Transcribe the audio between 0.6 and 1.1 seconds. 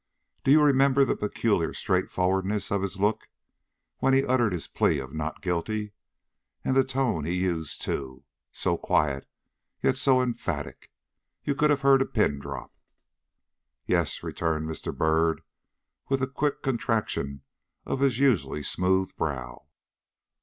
remember